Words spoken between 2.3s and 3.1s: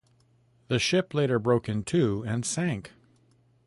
sank.